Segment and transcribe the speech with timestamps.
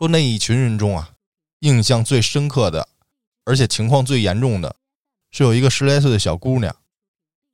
[0.00, 1.10] 说那一群人中啊，
[1.58, 2.88] 印象最深刻的，
[3.44, 4.74] 而且情况最严重的，
[5.30, 6.74] 是有一个十来岁的小姑娘，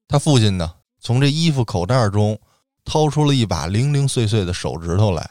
[0.06, 2.38] 她父亲呢，从这衣服口袋中
[2.84, 5.28] 掏出了一把零零碎碎的手指头来。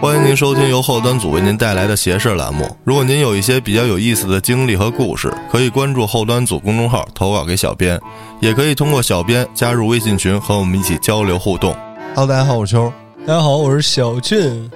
[0.00, 2.76] 欢迎您收听由后端组为您带来的“斜视”栏目。
[2.84, 8.00] 如果您有一些比较有意思的经历和故事，可以关注后端组公众号投稿给小编，
[8.40, 11.76] 也可以通过小编加入微信群和我们一起交流互动。
[12.14, 12.92] Hello，大家好，我是秋。
[13.26, 14.70] 大家好，我是小俊。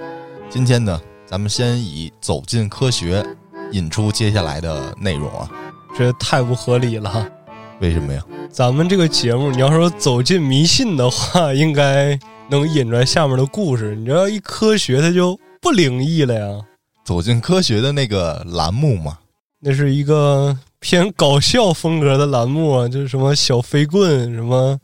[0.53, 3.25] 今天呢，咱们先以走进科学
[3.71, 5.49] 引出接下来的内容啊。
[5.97, 7.27] 这太不合理了，
[7.81, 8.23] 为什么呀？
[8.51, 12.19] 咱们这个节目，你要说走进迷信的话，应该。
[12.49, 16.61] 能引出来下面的故事，你知道一科学它就不灵异了呀。
[17.03, 19.17] 走进科学的那个栏目嘛，
[19.59, 24.77] 那是一个偏搞笑风格的栏目啊，就是什么小飞棍，什么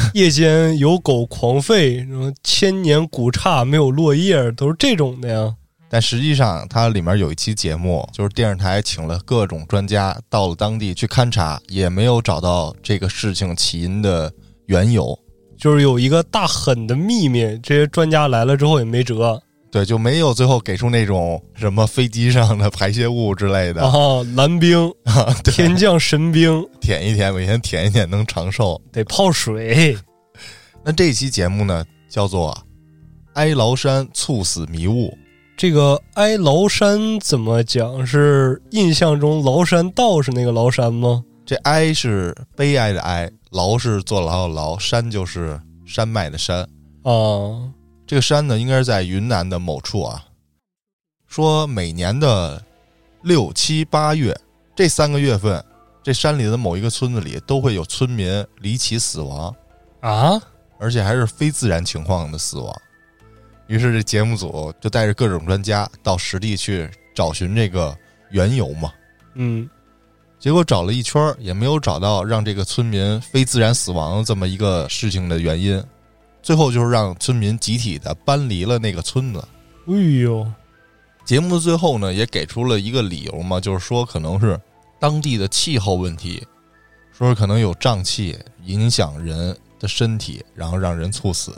[0.14, 5.54] 夜间有狗狂吠，什么千年古刹没有落叶，都是这种的呀。
[5.90, 14.30] 但实际上，它里面有一期节目，就是电视台请了各种专家到了当地去勘察，也没有找到这个事情起因的
[14.66, 15.18] 缘由。
[15.56, 29.96] 就是有一个大狠的秘密，这些专家来了之后也没辙，对，就没有最后给出那种什么飞机上的排泄物之类的啊，蓝冰 啊，天降神兵，舔一舔，每天舔一舔能长寿，得泡水。
[30.84, 32.50] 那这期节目呢，叫做
[33.34, 35.08] 《哀牢山猝死迷雾》。
[35.56, 38.06] 这个哀牢山怎么讲？
[38.06, 41.22] 是印象中崂山道士那个崂山吗？
[41.44, 43.30] 这哀是悲哀的哀。
[43.50, 46.60] 牢是坐牢的牢，山就是山脉的山
[47.02, 47.72] 啊。
[48.08, 50.24] 这个山呢，应该是在云南的某处啊。
[51.26, 52.64] 说每年的
[53.20, 54.34] 六七八月
[54.74, 55.62] 这三个月份，
[56.02, 59.54] 这山里的某一个村子里都会有村民离奇死亡
[60.00, 60.40] 啊，
[60.78, 62.74] 而且还是非自然情况的死亡。
[63.66, 67.94] 于是这节目组就带着各种专家到实地去找寻这个
[68.30, 68.90] 缘由嘛。
[69.34, 69.68] 嗯。
[70.38, 75.84] 结果找了一圈也没有找到让这个村民非自然死亡这么一个事情的原因，
[76.48, 79.48] 最后就是让村民集体的搬离了那个村子。
[79.86, 80.50] 哎呦，
[81.22, 84.58] 节目的最后呢，也给出了一个理由嘛，就是说可能是
[84.98, 86.42] 当地的气候问题，
[87.12, 91.52] 说是可能有瘴气影响人的身体，然后让人猝死。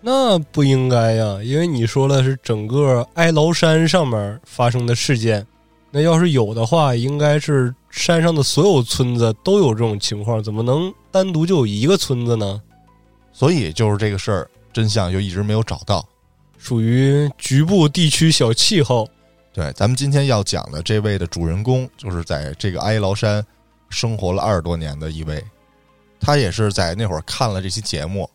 [0.00, 5.44] 那不应该呀，因为你说了是整个哀牢山上面发生的事件。
[5.90, 12.62] 那要是有的话，应该是山上的所有村子都有这种情况，怎么能单独就有一个村子呢？
[13.32, 16.06] 所以就是这个事儿真相就一直没有找到，
[16.58, 19.08] 属于局部地区小气候。
[19.52, 23.44] 对，咱们今天要讲的这位的主人公，就是在这个哀牢山
[23.90, 25.44] 生活了二十多年的一位，
[26.18, 28.28] 他也是在那会儿看了这期节目，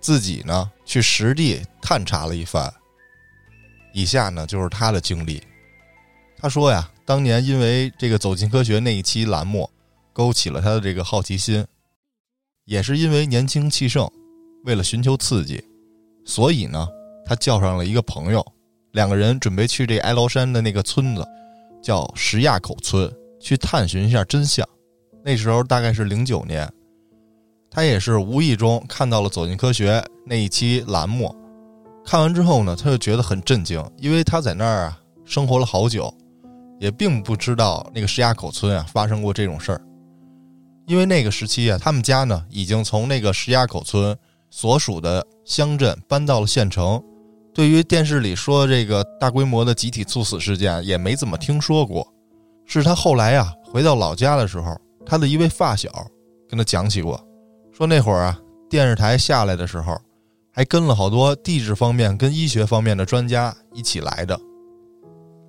[0.00, 2.72] 自己呢去实地探查了一番。
[3.94, 5.42] 以下呢就是他的经历。
[6.36, 9.70] 他说呀，当年因为这个《走进科学》那一期栏目，
[10.12, 11.64] 勾起了他的这个好奇心，
[12.66, 14.10] 也是因为年轻气盛，
[14.64, 15.62] 为了寻求刺激，
[16.24, 16.88] 所以呢，
[17.26, 18.44] 他叫上了一个朋友，
[18.92, 21.26] 两个人准备去这哀牢山的那个村子，
[21.82, 23.10] 叫石垭口村，
[23.40, 24.66] 去探寻一下真相。
[25.22, 26.70] 那时候大概是零九年，
[27.70, 31.34] 他也是无意中看到了《走进科学》那一期栏目，
[32.04, 36.12] 看完之后呢，他就觉得很震惊，因为他在那儿啊生活了好久。
[36.80, 39.80] 也并不知道那个石垭口村啊发生过这种事儿，
[40.86, 44.16] 因为那个时期啊，他们家呢已经从那个石垭口村
[44.50, 47.02] 所属的乡镇搬到了县城，
[47.54, 52.06] 对于电视里说这个大规模的集体猝死事件也没怎么听说过。
[52.66, 55.90] 是他后来啊回到老家的时候，他的一位发小
[56.48, 57.18] 跟他讲起过，
[57.72, 58.38] 说那会儿啊
[58.70, 59.96] 电视台下来的时候，
[60.50, 64.38] 还跟了好多地质方面跟医学方面的专家一起来的。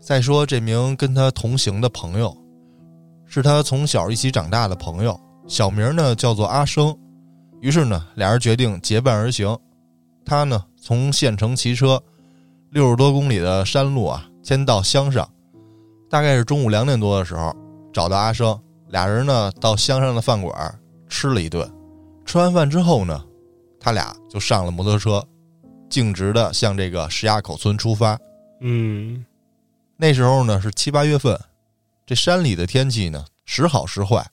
[0.01, 2.35] 再说，这名跟他同行的朋友，
[3.25, 6.97] 是他从小一起长大的朋友，小名呢叫做阿生。
[7.61, 9.57] 于是呢，俩人决定结伴而行。
[10.25, 12.01] 他呢从县城骑车
[12.71, 15.27] 六十多公里的山路啊，先到乡上。
[16.09, 17.55] 大概是中午两点多的时候，
[17.93, 18.59] 找到阿生，
[18.89, 21.69] 俩人呢到乡上的饭馆吃了一顿。
[22.25, 23.23] 吃完饭之后呢，
[23.79, 25.23] 他俩就上了摩托车，
[25.89, 28.17] 径直的向这个石垭口村出发。
[28.61, 29.25] 嗯。
[29.97, 31.39] 那时候呢是七八月份，
[32.05, 34.25] 这山里的天气呢时好时坏，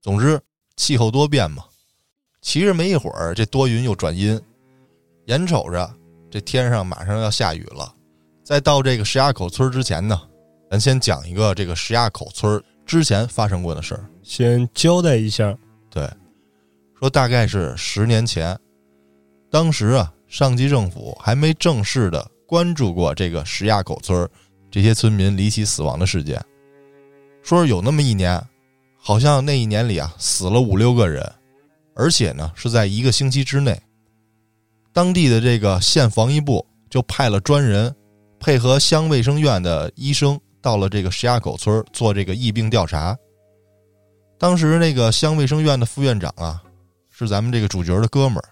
[0.00, 0.40] 总之
[0.76, 1.64] 气候多变嘛。
[2.42, 4.40] 骑着没一会儿，这多云又转阴，
[5.26, 5.94] 眼瞅着
[6.30, 7.94] 这天上马上要下雨了。
[8.42, 10.20] 在到这个石垭口村之前呢，
[10.70, 15.56] 咱先讲一个这个石垭口村之前发生过的事儿，先交代一下。
[15.90, 16.08] 对，
[16.98, 18.58] 说大概是十年前，
[19.50, 22.30] 当时啊，上级政府还没正式的。
[22.46, 24.28] 关注过这个石垭口村
[24.72, 26.44] 这些村民离奇死亡的事件，
[27.44, 28.42] 说是有那么一年，
[29.02, 31.32] 好像那一年里啊死了五六个人，
[31.94, 33.80] 而且呢是在一个星期之内。
[34.92, 37.94] 当地的这个县防疫部就派了专人，
[38.38, 43.16] 配合乡卫生院的医生，到了这个石垭口村做这个疫病调查。
[44.38, 46.62] 当时那个乡卫生院的副院长啊，
[47.08, 48.44] 是咱们这个主角的哥们儿。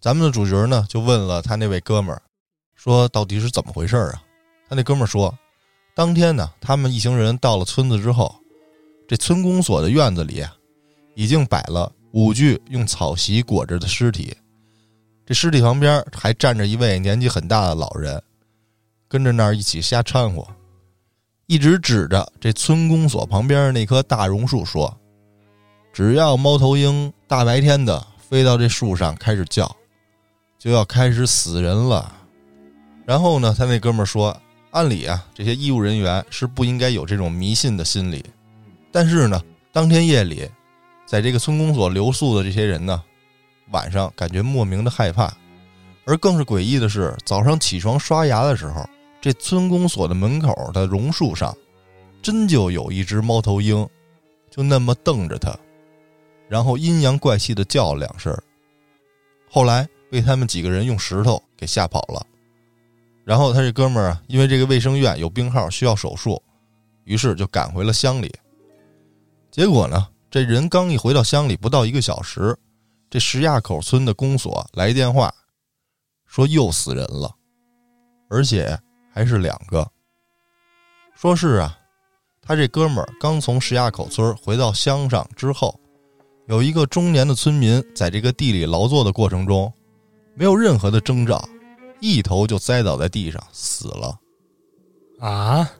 [0.00, 2.22] 咱们的主角呢，就问了他那位哥们儿，
[2.74, 4.22] 说到底是怎么回事啊？
[4.68, 5.36] 他那哥们儿说，
[5.94, 8.32] 当天呢，他们一行人到了村子之后，
[9.08, 10.44] 这村公所的院子里，
[11.14, 14.36] 已经摆了五具用草席裹着的尸体。
[15.24, 18.22] 这尸体旁边还站着一位年纪很大的老人，
[19.08, 20.46] 跟着那儿一起瞎掺和，
[21.46, 24.96] 一直指着这村公所旁边那棵大榕树说
[25.92, 29.76] ：“只要猫头鹰大白天的飞到这树上开始叫，
[30.58, 32.12] 就要开始死人了。”
[33.06, 34.36] 然后呢，他那哥们儿说
[34.70, 38.24] ：“按理啊，这些医务人员是不应该有这种迷信的心理，
[38.96, 39.38] 但是呢，
[39.72, 40.48] 当天夜里，
[41.04, 43.04] 在这个村公所留宿的这些人呢。”
[43.70, 45.30] 晚上感觉莫名的害怕，
[46.06, 48.88] 而更是诡异的是，早上起床刷牙的时候，
[49.20, 51.54] 这村公所的门口的榕树上，
[52.22, 53.86] 真就有一只猫头鹰，
[54.50, 55.54] 就那么瞪着他，
[56.48, 58.34] 然后阴阳怪气的叫了两声，
[59.50, 62.26] 后来被他们几个人用石头给吓跑了。
[63.26, 66.42] 然后他这哥们儿啊，因为这个卫生院有病号需要手术，
[67.04, 68.34] 于是就赶回了乡里。
[69.56, 72.54] 结果呢，这人刚一回到乡里，不到一个小时。
[73.08, 75.34] 这石垭口村的公所来电话，
[76.26, 77.34] 说又死人了，
[78.28, 78.78] 而且
[79.10, 79.90] 还是两个。
[81.14, 81.78] 说是啊，
[82.42, 85.80] 他这哥们儿刚从石垭口村回到乡上之后，
[86.48, 89.72] 有一个中年的村民在这个地里劳作的过程中，
[90.34, 91.42] 没有任何的征兆，
[92.02, 94.20] 一头就栽倒在地上死了。
[95.18, 95.70] 啊！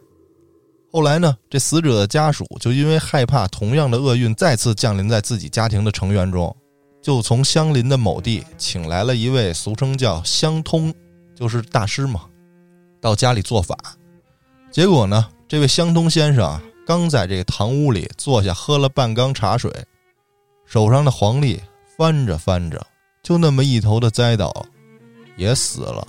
[0.96, 6.56] 后来呢，这死者的家属就因为害怕同样的厄运再次降临在自己家庭的成员中。
[7.02, 10.90] 就从相邻的某地请来了一位俗称叫相通，
[11.34, 12.22] 就是大师嘛，
[12.98, 13.76] 到家里做法。
[14.70, 19.70] 结果呢，这位相通先生啊，刚在这个堂屋里坐下，喝了半缸茶水，
[20.64, 21.60] 手上的黄历
[21.99, 22.82] 翻着翻着，
[23.22, 24.64] 就那么一头的栽倒，
[25.37, 26.08] 也死了。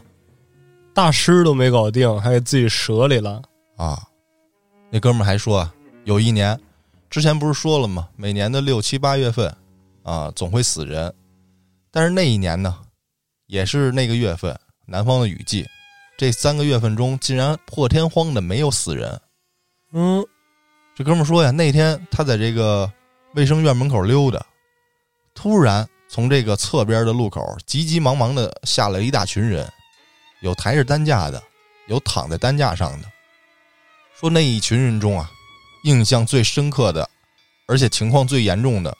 [0.93, 3.41] 大师都没搞定，还给自己折里了
[3.75, 4.06] 啊！
[4.89, 5.73] 那哥们还说啊，
[6.05, 6.59] 有一年，
[7.09, 8.09] 之前不是说了吗？
[8.15, 9.55] 每年的六七八月份。
[10.03, 11.13] 啊，总会死人，
[11.91, 12.79] 但是那一年呢，
[13.47, 15.67] 也是那个月份，南方的雨季，
[16.17, 19.19] 这三个月份中竟然破天荒的没有死人。
[19.91, 20.25] 嗯，
[20.95, 22.89] 这哥们说呀，那天他在这个
[23.33, 24.41] 卫生院门口溜达，
[25.35, 29.69] 突然从这个侧边的路口急急忙忙的下来一大群人，
[30.39, 31.43] 有抬着担架的，
[31.87, 33.11] 有躺在担架上的。
[34.19, 35.29] 说那一群人中啊，
[35.83, 37.07] 印象最深刻的，
[37.67, 38.97] 而且情况最严重的。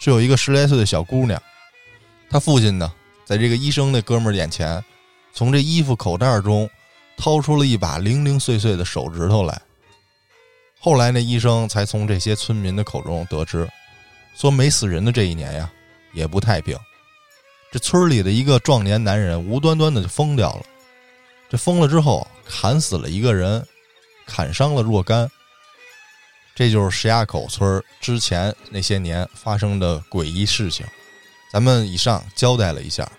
[0.00, 1.40] 是有一个十来岁的小姑娘，
[2.30, 2.92] 她父亲呢，
[3.24, 4.82] 在这个医生那哥们儿眼前，
[5.32, 6.70] 从这衣服口袋中
[7.16, 9.60] 掏出了一把零零碎碎的手指头来。
[10.78, 13.68] 后来那医生才从这些村民的口中得知，
[14.36, 15.68] 说没死人的这一年呀，
[16.12, 16.78] 也不太平。
[17.72, 20.62] 这村里的一个壮年男人无端端的就疯掉了，
[21.50, 23.64] 这疯了之后砍死了一个人，
[24.32, 25.30] 砍伤了若干。
[26.54, 30.86] 这就是石垭口村之前那些年发生的诡异事情，
[31.50, 33.10] 咱们以上交代了一下，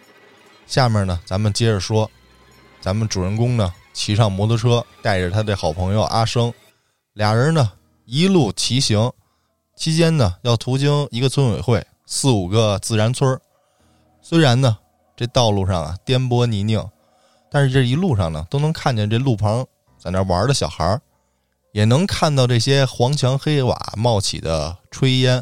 [0.65, 2.09] 下面呢，咱们接着说，
[2.79, 6.53] 咱们主人公呢骑上摩托车，带着他的好朋友阿生，
[7.13, 7.71] 俩人呢
[8.05, 9.11] 一路骑行，
[9.75, 13.39] 期间呢要途经一个村委会，四五个自然村
[14.21, 14.77] 虽然呢
[15.15, 16.87] 这道路上啊颠簸泥泞，
[17.49, 19.65] 但是这一路上呢都能看见这路旁
[20.03, 20.99] 在那玩的小孩。
[21.71, 25.41] 也能看到这些黄墙黑瓦冒起的炊烟，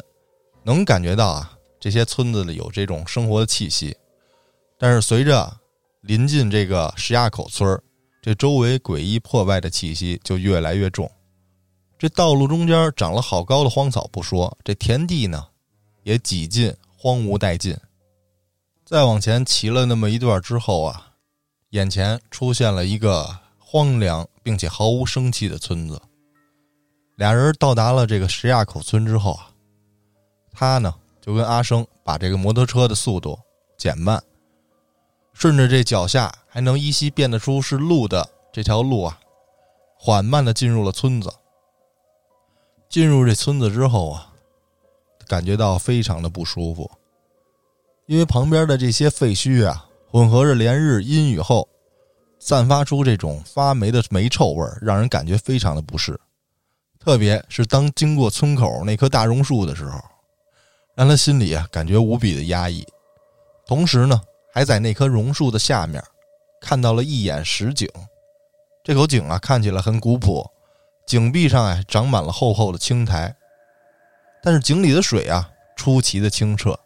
[0.62, 3.94] 能感觉到啊，这些村子里有这种生活的气息。
[4.78, 5.54] 但是随着
[6.00, 7.78] 临近这个石垭口村
[8.22, 11.10] 这周围诡异破败的气息就越来越重。
[11.98, 15.46] 这道路中间长了好高的荒草不说，这田地呢
[16.04, 17.76] 也几近荒芜殆尽。
[18.86, 21.12] 再往前骑了那么一段之后啊，
[21.70, 23.38] 眼前出现了一个
[23.72, 25.98] 荒凉并且毫无生气的村子。
[27.16, 29.48] 俩人到达了这个石垭口村之后啊，
[30.52, 33.38] 他呢就跟阿生把这个摩托车的速度
[33.78, 34.22] 减慢，
[35.32, 39.18] 顺着这脚下还能依稀辨得出是路的这条路啊，
[39.98, 41.32] 缓慢的进入了村子。
[42.90, 44.34] 进入这村子之后啊，
[45.26, 46.90] 感觉到非常的不舒服，
[48.04, 51.66] 因为旁边的这些废墟啊，混合着连日阴雨后，
[52.44, 56.18] 散发出这种发霉的霉臭味，让人感觉非常的不适。
[56.98, 60.00] 特别是当经过村口那棵大榕树的时候，
[60.96, 62.84] 让他心里啊感觉无比的压抑。
[63.64, 64.20] 同时呢，
[64.52, 66.02] 还在那棵榕树的下面
[66.60, 67.88] 看到了一眼石井。
[68.82, 70.44] 这口井啊看起来很古朴，
[71.06, 73.32] 井壁上啊长满了厚厚的青苔，
[74.42, 76.76] 但是井里的水啊出奇的清澈。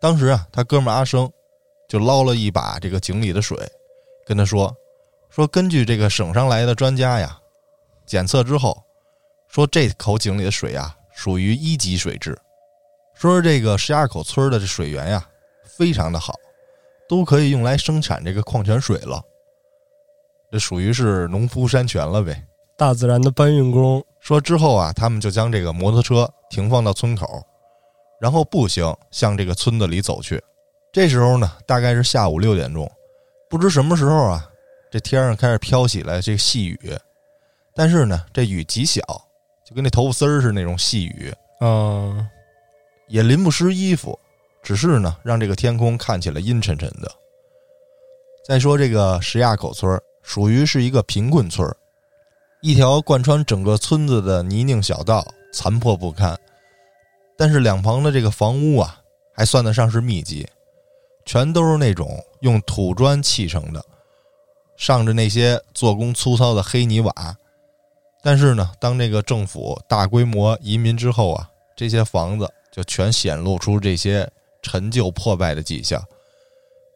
[0.00, 1.30] 当时啊，他哥们阿生
[1.86, 3.58] 就捞了一把这个井里的水。
[4.26, 4.74] 跟他说，
[5.30, 7.38] 说根据这个省上来的专家呀，
[8.06, 8.82] 检测之后，
[9.48, 12.38] 说这口井里的水啊属于一级水质，
[13.14, 15.26] 说是这个十二口村的这水源呀
[15.64, 16.34] 非常的好，
[17.08, 19.22] 都可以用来生产这个矿泉水了。
[20.50, 24.04] 这属于是农夫山泉了呗，大自然的搬运工。
[24.20, 27.42] 说之后啊，他们就将这个摩托车停放到村口，
[28.20, 30.42] 然后步行向这个村子里走去。
[30.92, 32.90] 这时候呢，大概是下午六点钟。
[33.52, 34.48] 不知什么时候啊，
[34.90, 36.78] 这天上开始飘起来这个细雨，
[37.74, 39.02] 但是呢，这雨极小，
[39.62, 41.30] 就跟那头发丝儿似那种细雨，
[41.60, 42.26] 嗯，
[43.08, 44.18] 也淋不湿衣服，
[44.62, 47.12] 只是呢，让这个天空看起来阴沉沉的。
[48.42, 51.70] 再说这个石垭口村属于是一个贫困村
[52.62, 56.34] 一条贯穿整个村子的泥泞小道残破不堪，
[57.36, 58.98] 但是两旁的这个房屋啊，
[59.34, 60.48] 还算得上是密集。
[61.26, 63.84] 全都是那种用土砖砌成的，
[64.76, 67.36] 上着那些做工粗糙的黑泥瓦。
[68.20, 74.30] 但是呢，当这个政府大规模移民之后啊，这些房子就全显露出这些
[74.60, 76.04] 陈旧破败的迹象。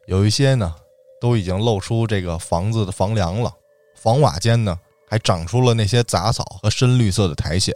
[0.05, 0.75] 有一些呢，
[1.19, 3.51] 都已经露出这个房子的房梁了，
[3.95, 4.77] 房瓦间呢
[5.09, 7.73] 还长出了那些杂草和深绿色的苔藓。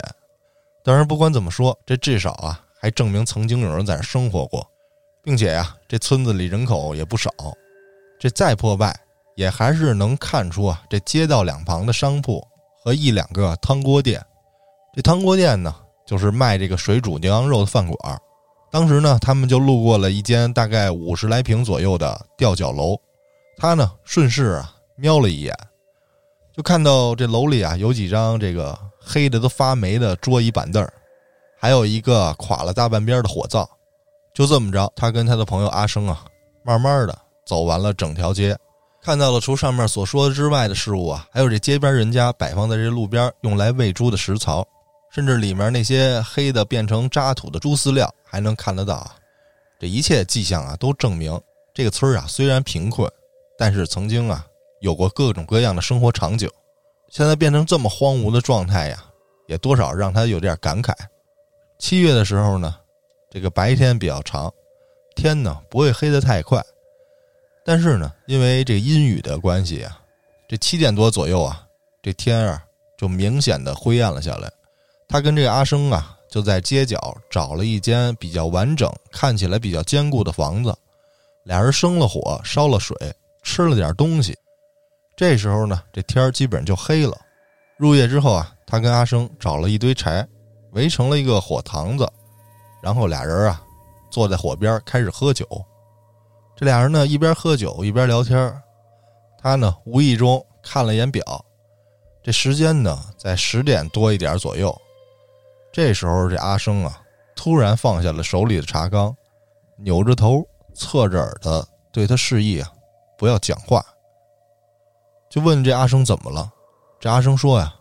[0.84, 4.68] 当然，不管怎么说，这至少啊，还证明曾经有人在这生活过。
[5.24, 7.30] 并且呀，这村子里人口也不少，
[8.22, 8.96] 这再破败
[9.34, 12.40] 也还是能看出啊，这街道两旁的商铺
[12.84, 14.24] 和一两个汤锅店。
[14.94, 15.74] 这汤锅店呢，
[16.06, 18.22] 就是卖这个水煮牛羊肉的饭馆。
[18.70, 22.96] 当时呢，他们就路过了一间大概五十来平左右的吊脚楼，
[23.56, 25.52] 他呢顺势啊瞄了一眼，
[26.56, 30.88] 就看到这楼里啊有几张这个黑的都发霉的桌椅板凳
[31.58, 33.68] 还有一个垮了大半边的火灶。
[34.32, 36.24] 就这么着，他跟他的朋友阿生啊，
[36.62, 38.56] 慢慢的走完了整条街，
[39.02, 44.66] 看到了除上面所说之外的事物啊，还有这街边人家摆放在这路边用来喂猪的食槽，
[45.10, 49.16] 甚至里面那些黑的变成渣土的猪饲料还能看得到啊。
[49.78, 51.40] 这一切迹象啊，都证明
[51.74, 53.10] 这个村啊虽然贫困，
[53.58, 54.46] 但是曾经啊
[54.80, 56.48] 有过各种各样的生活场景。
[57.10, 59.04] 现在变成这么荒芜的状态呀，
[59.46, 60.94] 也多少让他有点感慨。
[61.78, 62.76] 七月的时候呢。
[63.34, 64.52] 这个白天比较长，
[65.16, 66.62] 天呢不会黑得太快，
[67.64, 69.98] 但是呢，因为这阴雨的关系啊，
[70.48, 71.64] 这七点多左右啊，
[72.02, 72.62] 这天啊
[72.98, 74.50] 就明显的灰暗了下来。
[75.08, 80.74] 他跟这个阿生啊，就在街角找了一间比较完整、看起来比较坚固的房子，
[81.44, 82.96] 俩人生了火，烧了水，
[83.42, 84.36] 吃了点东西。
[85.16, 87.16] 这时候呢，这天儿基本就黑了。
[87.76, 90.26] 入夜之后啊，他跟阿生找了一堆柴，
[90.72, 92.08] 围成了一个火塘子。
[92.82, 93.62] 然后俩人啊，
[94.10, 95.46] 坐在火边开始喝酒。
[96.62, 98.62] 这俩人呢，一边喝酒一边聊天。
[99.36, 101.44] 他呢，无意中看了一眼表，
[102.22, 104.72] 这时间呢，在十点多一点左右。
[105.72, 107.02] 这时候，这阿生啊，
[107.34, 109.12] 突然放下了手里的茶缸，
[109.76, 112.70] 扭着头，侧着耳朵对他示意啊，
[113.18, 113.84] 不要讲话。
[115.28, 116.48] 就问这阿生怎么了？
[117.00, 117.74] 这阿生说呀，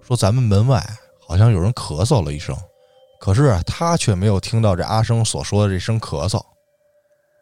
[0.00, 0.82] 说咱们门外
[1.20, 2.56] 好像有人咳嗽了一声。
[3.20, 6.42] 可是，他却没有听到这阿生所说的这声咳嗽。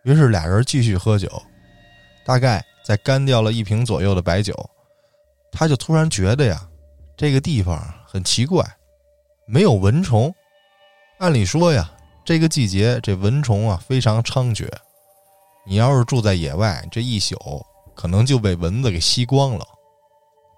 [0.06, 1.28] 于是俩人继续喝酒，
[2.24, 4.54] 大概在干掉了一瓶左右的白酒，
[5.50, 6.64] 他就突然觉得呀，
[7.16, 8.64] 这个地方很奇怪，
[9.48, 10.32] 没有蚊虫。
[11.18, 11.90] 按理说呀，
[12.24, 14.68] 这个季节这蚊虫啊非常猖獗，
[15.66, 17.36] 你要是住在野外，这一宿
[17.96, 19.66] 可能就被蚊子给吸光了。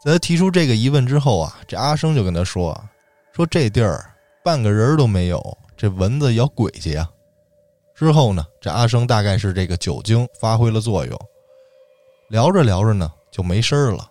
[0.04, 2.78] 在他提出这个疑问之后啊，这阿生就跟他说
[3.32, 4.14] ：“说这地儿。”
[4.44, 7.08] 半个人都没有，这蚊子咬鬼去呀！
[7.98, 11.18] 之后呢，这阿生大概是这个酒精发挥了作用，
[12.28, 14.08] 聊着聊着呢就没声了。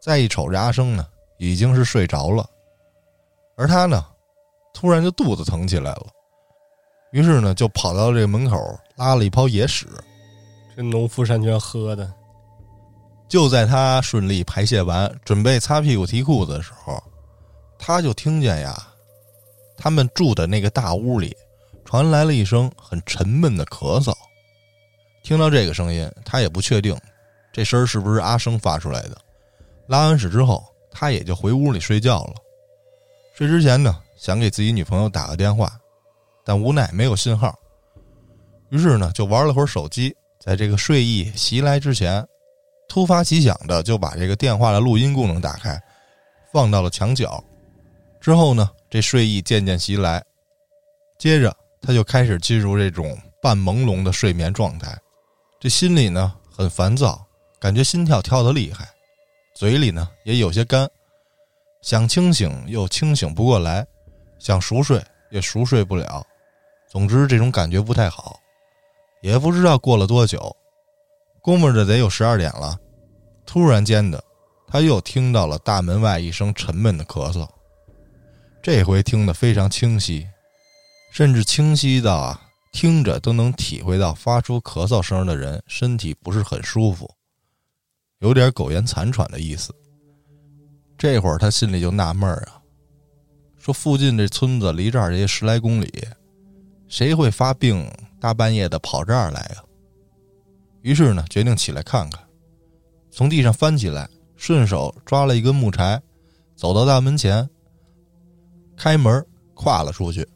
[0.00, 1.04] 再一瞅这阿生呢，
[1.36, 2.48] 已经是睡着了，
[3.56, 4.06] 而他呢，
[4.72, 6.06] 突然就肚子疼起来了，
[7.10, 8.56] 于是呢就跑到这个门口
[8.94, 9.88] 拉了一泡野屎。
[10.76, 12.08] 这农夫山泉喝的。
[13.28, 17.02] 就在他顺利排泄完，准备擦屁股提裤子的时候，
[17.76, 18.86] 他就听见呀。
[19.76, 21.36] 他们住的那个大屋里，
[21.86, 24.12] 传来了一声很沉闷的咳嗽。
[25.22, 26.94] 听到这个声音，他也不确定
[27.52, 29.16] 这声儿是不是阿生发出来的。
[29.86, 32.34] 拉完屎之后，他也就回屋里睡觉了。
[33.34, 35.72] 睡之前呢，想给自己女朋友打个电话，
[36.44, 37.56] 但无奈没有信号，
[38.70, 40.14] 于是呢，就玩了会儿手机。
[40.40, 42.24] 在这个睡意袭来之前，
[42.88, 45.80] 突发奇想的就把这个电话的录音功能打开，
[46.52, 47.42] 放到了墙角。
[48.20, 50.22] 之后呢，这睡意渐渐袭来，
[51.18, 54.96] 接着他就开始进入这种半朦胧的睡眠状态。
[55.60, 57.26] 这心里呢很烦躁，
[57.58, 58.88] 感觉心跳跳得厉害，
[59.54, 60.88] 嘴里呢也有些干，
[61.82, 63.86] 想清醒又清醒不过来，
[64.38, 66.26] 想熟睡也熟睡不了。
[66.88, 68.38] 总之，这种感觉不太好。
[69.22, 70.54] 也不知道过了多久，
[71.40, 72.78] 估摸着得有十二点了。
[73.44, 74.22] 突然间的，
[74.68, 77.48] 他又听到了大门外一声沉闷的咳嗽，
[78.62, 80.28] 这回听得非常清晰，
[81.16, 82.38] 甚至清晰到，
[82.72, 87.10] 听着都能体会到发出咳嗽声的人身体不是很舒服，
[88.18, 89.74] 有点苟延残喘的意思。
[90.98, 92.60] 这会儿他心里就纳闷啊，
[93.56, 95.90] 说附近这村子离这儿也十来公里，
[96.86, 97.90] 谁会发病？
[98.20, 99.64] 大半夜的跑这儿来呀！
[100.82, 102.22] 于是呢，决定起来看看。
[103.10, 104.06] 从地上翻起来，
[104.36, 105.98] 顺手抓了一根木柴，
[106.54, 107.48] 走到大门前，
[108.76, 110.28] 开门跨了出去。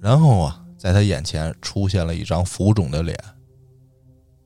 [0.00, 3.18] 然后啊，在他眼前出现了一张浮肿的脸。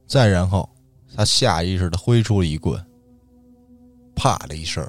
[0.06, 0.68] 再然后，
[1.14, 2.84] 他下意识的挥出了一棍，
[4.14, 4.84] 啪的一声，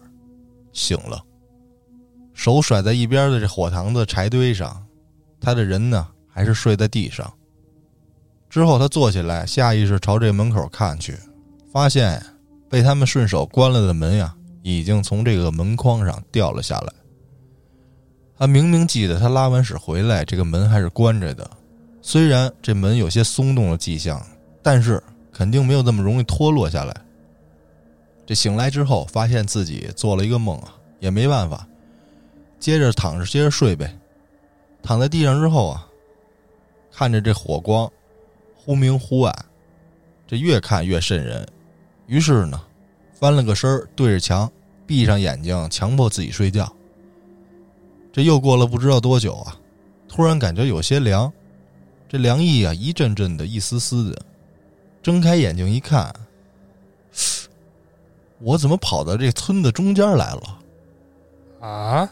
[0.73, 1.21] 醒了，
[2.33, 4.83] 手甩在一边的这火塘子柴堆上，
[5.39, 6.07] 他的人呢？
[6.33, 7.31] 还是睡在地上。
[8.49, 11.17] 之后，他坐起来，下意识朝这门口看去，
[11.71, 12.23] 发现
[12.69, 16.93] 被他们顺手关了的门呀，已经从这个门框上掉了下来。
[18.41, 21.47] 他明明记得他拉完屎回来，这个门还是关着的。
[22.01, 24.19] 虽然这门有些松动的迹象，
[24.63, 24.99] 但是
[25.31, 27.01] 肯定没有那么容易脱落下来。
[28.25, 31.67] 这醒来之后，发现自己做了一个梦啊，也没办法，
[32.59, 33.95] 接着躺着，接着睡呗。
[34.81, 35.87] 躺在地上之后啊。
[36.91, 37.87] 看着这火光，
[38.55, 39.45] 忽明忽暗，
[40.25, 41.47] 这越看越瘆人。
[42.07, 42.59] 于是呢，
[43.13, 44.51] 翻了个身对着墙，
[44.87, 46.75] 闭上眼睛，强迫自己睡觉。
[48.11, 49.57] 这又过了不知道多久啊，
[50.07, 51.31] 突然感觉有些凉，
[52.09, 54.21] 这凉意啊，一阵阵的，一丝丝的。
[55.01, 56.13] 睁开眼睛一看，
[58.39, 60.59] 我怎么跑到这村子中间来了？
[61.61, 62.11] 啊！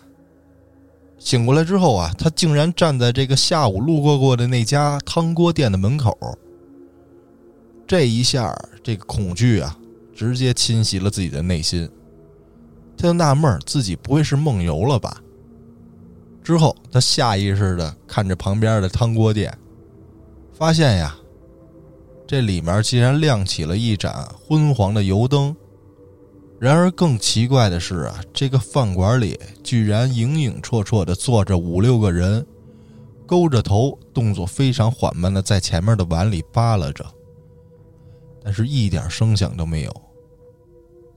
[1.19, 6.17] 醒过来之后啊，他竟然站在这个下午路过过的那家汤锅店的门口。
[7.85, 9.77] 这一下，这个恐惧啊，
[10.15, 11.89] 直接侵袭了自己的内心。
[12.95, 15.21] 他就纳闷自己不会是梦游了吧？
[16.43, 19.55] 之后，他下意识的看着旁边的汤锅店，
[20.53, 21.15] 发现呀，
[22.25, 25.55] 这里面竟然亮起了一盏昏黄的油灯。
[26.59, 32.45] 然而更奇怪的是啊，这个饭馆里居然影影绰绰的坐着五六个人，
[33.25, 37.05] 勾着头，动作非常缓慢的在前面的碗里扒拉着，
[38.43, 40.01] 但是一点声响都没有。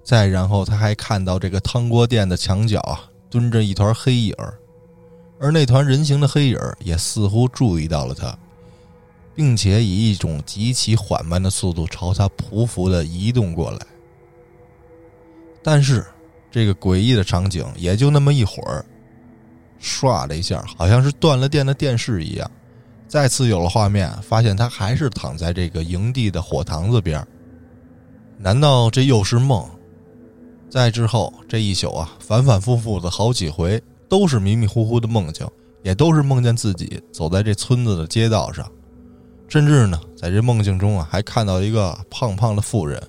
[0.05, 4.35] 再然后，他还看到这个汤锅店的墙角啊，蹲着一团黑影
[5.43, 8.39] 而那团人形的黑影也似乎注意到了他，
[9.35, 13.79] 并且以一种极其缓慢的速度朝他匍匐的移动过来。
[15.61, 16.07] 但是，
[16.49, 18.87] 这个诡异的场景也就那么一会儿，
[19.83, 22.49] 唰的一下，好像是断了电的电视一样，
[23.09, 27.27] 再次有了画面，发现他还是躺在这个营地的火塘子边
[28.39, 29.69] 难道这又是梦？
[30.71, 35.49] 再之后这一宿啊，反反复复的好几回，都是迷迷糊糊的梦境，
[35.83, 38.71] 也都是梦见自己走在这村子的街道上，
[39.49, 43.03] 甚至呢，在这梦境中啊，还看到一个胖胖的妇人，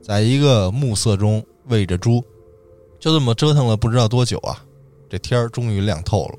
[0.00, 1.44] 在一个暮色中。
[1.68, 2.24] 喂着猪，
[2.98, 4.64] 就这么折腾了不知道多久啊！
[5.08, 6.34] 这天儿终于亮透了。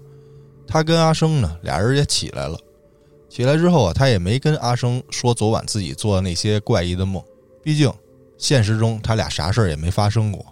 [0.67, 2.59] 他跟阿生呢，俩人也起来了。
[3.29, 7.23] 起来之后啊，他也没跟阿生说昨晚自己做的那些怪异的梦，
[7.63, 7.89] 毕竟
[8.37, 10.45] 现实中他俩啥事儿也没发生过。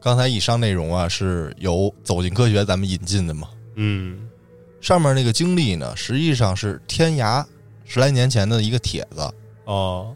[0.00, 3.48] 刚才以上内容啊，是由走进科学咱们引进的嘛？
[3.74, 4.18] 嗯，
[4.80, 7.44] 上面那个经历呢，实际上是天涯
[7.84, 9.28] 十来年前的一个帖子
[9.64, 10.14] 哦，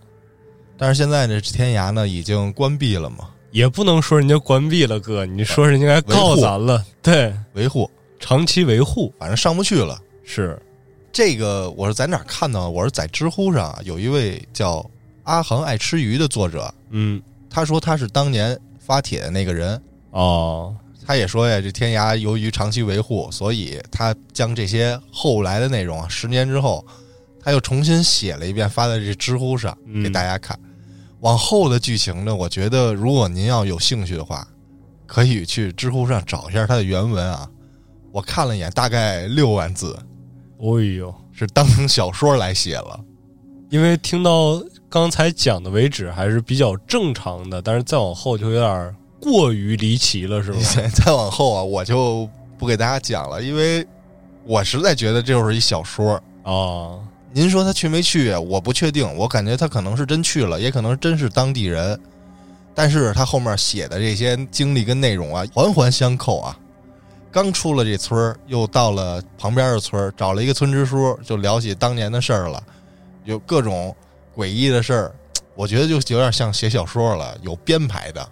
[0.79, 3.29] 但是现在呢，天涯呢已经关闭了嘛。
[3.51, 10.01] 也不能说人家关闭了，哥，你说人家该告咱了，对，维护，长期维护，反正上不去了。
[10.25, 10.59] 是
[11.12, 12.71] 这个，我是在哪看到？
[12.71, 14.83] 我是在知乎上有一位叫
[15.25, 20.75] 阿恒爱吃鱼的作者，嗯，他说他是当年发帖的那个人哦，
[21.07, 26.85] 他也说呀，这天涯由于长期维护，所以他将这些后来的内容啊，十年之后
[27.40, 30.59] 他又重新写了一遍，发在这知乎上给大家看。
[31.21, 34.47] 往后的剧情呢，我觉得如果您要有兴趣的话，
[35.07, 37.49] 可以去知乎上找一下他的原文啊。
[38.11, 39.97] 我看了一眼，大概六万字，
[40.59, 43.01] 哦呦，是当成小说来写了。
[43.71, 50.59] 因为听到刚才讲的为止还是比较正常的，但是再往后就有点过于离奇了，是吧？
[50.92, 52.28] 再往后啊，我就
[52.59, 53.87] 不给大家讲了，因为
[54.44, 57.00] 我实在觉得这就是一小说啊。
[57.33, 58.35] 您说他去没去？
[58.35, 61.98] 我不确定，我感觉他可能是真去了，也可能真是当地人。
[62.74, 66.55] 但是他后面写的这些经历跟内容啊，环环相扣啊。
[67.31, 72.62] 刚出了这村儿，又到了旁边的村儿，找了一个村支书，就聊起当年的事儿了，
[73.24, 73.96] 有各种
[74.37, 75.14] 诡异的事儿，
[75.55, 78.29] 我觉得就有点像写小说了，有编排的。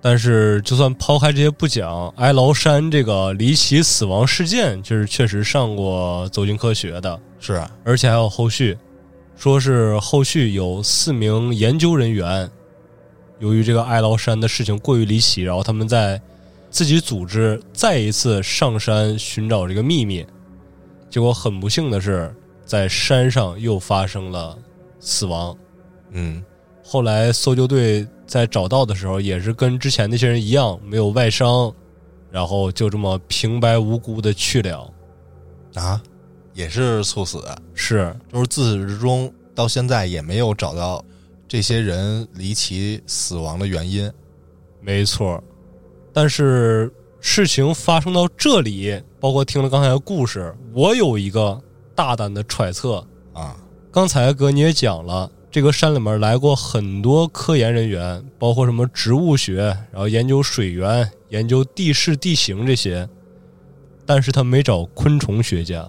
[0.00, 8.78] 但是，就算抛开这些不讲，哀牢山这个离奇死亡事件，就是确实上过《走进科学》的，是，而且还有后续，
[9.36, 12.48] 说是后续有四名研究人员，
[13.38, 16.20] 由于这个哀牢山的事情过于离奇，然后他们在。
[16.70, 20.24] 自己组织再一次上山寻找这个秘密，
[21.08, 22.30] 结果很不幸的是，
[22.66, 24.54] 在山上又发生了
[25.00, 25.56] 死亡。
[26.10, 26.42] 嗯，
[26.84, 31.72] 后来搜救队在找到的时候，也是跟之前那些人一样，没有外伤，
[32.30, 34.90] 然后就这么平白无故的去了。
[35.74, 36.02] 啊，
[36.54, 41.04] 也是猝死，是，就是自始至终到现在也没有找到
[41.46, 44.10] 这些人离奇死亡的原因。
[44.80, 45.42] 没错。
[46.12, 51.60] 但是事情发生到这里，包括听了刚才的故事，我有一个
[51.94, 53.56] 大胆的揣测啊。
[53.98, 63.08] 刚才哥你也讲了，这个山里面来过很多科研人员，包括什么植物学，然后研究水源、研究地势地形这些，
[64.06, 65.84] 但是他没找昆虫学家。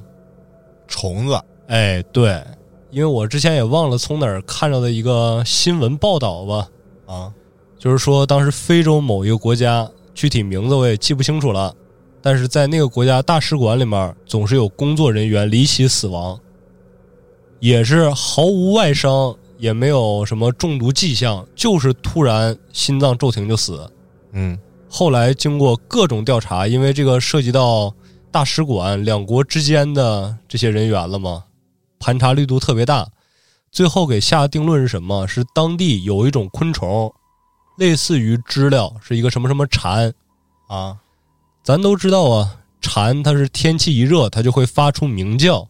[0.87, 1.39] 虫子？
[1.67, 2.43] 哎，对，
[2.89, 6.67] 因为我之前也忘了从哪儿看到的一个新闻报道吧。
[7.05, 7.31] 啊，
[7.77, 9.87] 就是说当时非洲某一个国家。
[10.15, 11.71] 具体名字我也记不清楚了，
[12.23, 16.39] 但是在那个国家大使馆里面，总是有工作人员离奇死亡，
[17.59, 23.89] 也是毫无外伤，也没有什么中毒迹象，就是突然心脏骤停就死。
[24.31, 24.57] 嗯，
[24.89, 27.93] 后来经过各种调查，因为这个涉及到
[28.31, 31.43] 大使馆两国之间的这些人员了嘛，
[31.99, 33.07] 盘查力度特别大，
[33.71, 35.27] 最后给下定论是什么？
[35.27, 37.13] 是当地有一种昆虫。
[37.77, 40.13] 类似于知了是一个什么什么蝉，
[40.67, 40.97] 啊，
[41.63, 45.65] 咱都知道啊，蝉它是天气一热它就会发出鸣叫，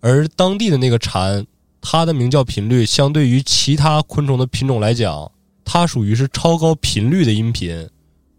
[0.00, 1.46] 而当地的那个蝉，
[1.80, 5.30] 它的鸣叫频率相对于其他昆虫的品种来讲，
[5.64, 7.88] 它属于是超高频率的音频，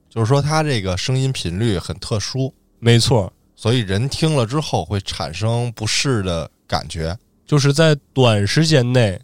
[0.09, 9.19] 就是说它这个声音频率很特殊，没错，所以人听了之后会产生不适的感觉，就是在短时间内，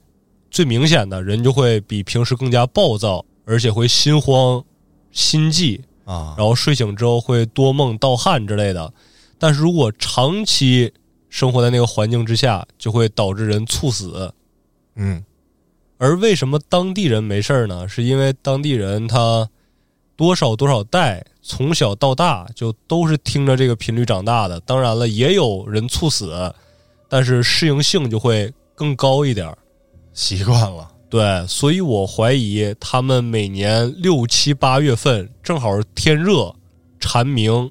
[0.49, 3.25] 最明显的人就会比平时更加暴躁。
[3.49, 4.61] 而且会心慌、
[5.13, 8.93] 心悸啊，然后睡醒之后会多梦、盗汗之类的。
[9.39, 10.91] 但是如果长期
[11.37, 14.33] 生活在那个环境之下，就会导致人猝死。
[14.95, 15.23] 嗯，
[15.99, 17.87] 而为什么当地人没事儿呢？
[17.87, 19.47] 是因为当地人他
[20.15, 24.59] 多少多少代从小到大就都是听着这个频率长大的。
[24.61, 26.51] 当然了，也有人猝死，
[27.07, 29.55] 但是适应性就会更高一点，
[30.13, 30.91] 习惯了。
[31.07, 36.55] 对，所以我怀疑他们每年六七八月份正好天热，
[36.99, 37.69] 蝉鸣，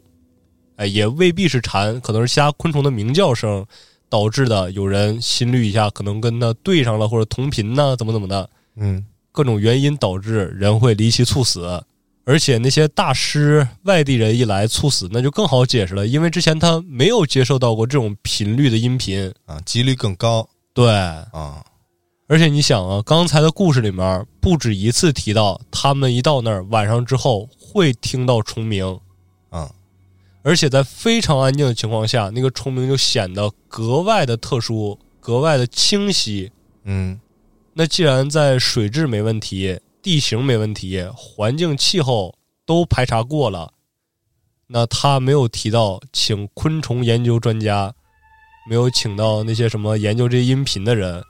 [0.76, 3.66] 哎，也未必是蝉，可能是其他昆虫的鸣叫声
[4.08, 4.70] 导致的。
[4.72, 11.82] 有人心率一下可能跟它对上了，或者同频呢，怎么怎么的，嗯，各种原因导致人会离奇猝死。
[12.24, 20.48] 而且那些大师外地人一来猝死，那就更好解释了，因为之前他没有接受到过这种频率的音频啊，几率更高。
[20.74, 21.62] 对啊。
[22.28, 28.98] 而且你想啊，刚才的故事里面不止一次提到，他们一到那儿晚上之后会听到虫鸣，啊，
[30.46, 36.52] 而且在非常安静的情况下，那个虫鸣就显得格外的特殊，格外的清晰。
[36.84, 37.18] 嗯，
[37.74, 42.32] 那既然在水质没问题、地形没问题、环境气候
[42.64, 43.72] 都排查过了，
[44.68, 47.92] 那他没有提到请昆虫研究专家，
[48.70, 51.20] 没有请到那些什么研究这些音频的人。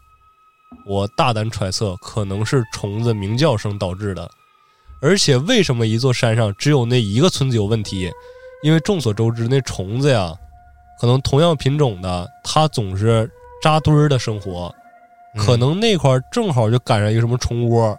[0.86, 4.30] 我大胆揣测，可能是虫子鸣叫声导致的。
[5.00, 8.10] 而且，为什么一座山上只有那一个村子有问题？
[8.66, 10.34] 因为众所周知，那虫子呀，
[11.00, 13.30] 可能同样品种的，它总是
[13.62, 14.74] 扎堆儿的生活，
[15.36, 17.96] 可能那块正好就赶上一个什么虫窝，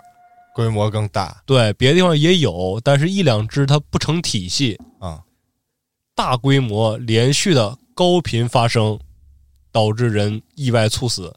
[0.53, 1.41] 规模更大。
[1.45, 5.21] 对，别的地方也有，但是一两只它不成体系啊，
[6.13, 8.99] 大规模连续的高频发生，
[9.71, 11.33] 导致人意外猝死。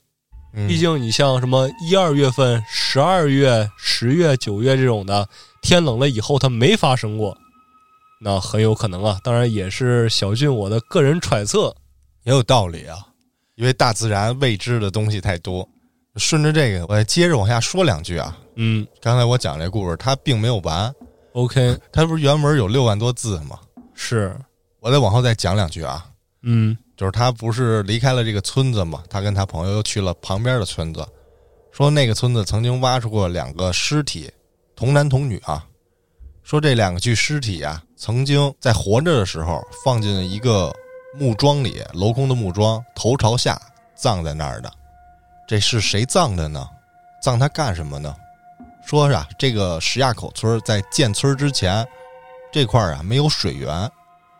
[0.53, 5.29] 嗯毕竟你像什么一二月份、十二月、十月、九月这种的，
[5.62, 7.38] 天冷了以后它没发生过，
[8.20, 9.18] 那很有可能啊。
[9.24, 11.74] 当然也是小俊我的个人揣测。
[12.24, 12.98] 也有道理啊，
[13.54, 15.66] 因为大自然未知的东西太多。
[16.16, 18.37] 顺着这个，我再接着往下说两句啊。
[18.56, 20.92] 嗯刚才我讲这故事，它并没有完
[21.33, 23.59] ，，OK，它不是原文有六万多字吗？
[23.94, 24.37] 是，
[24.80, 26.06] 我再往后再讲两句啊。
[26.42, 31.06] 嗯就是他不是离开了这个村子嘛，他跟他朋友又去了旁边的村子，
[31.72, 34.30] 说那个村子曾经挖出过两个尸体，
[34.76, 35.64] 童男童女啊。
[36.50, 40.74] 说这两个具尸体啊，曾经在活着的时候放进一个
[41.14, 43.56] 木桩里，镂空的木桩，头朝下
[43.94, 44.68] 葬在那儿的。
[45.46, 46.68] 这是谁葬的呢？
[47.22, 48.12] 葬他干什么呢？
[48.84, 51.86] 说是啊，这个石垭口村在建村之前，
[52.52, 53.88] 这块儿啊没有水源，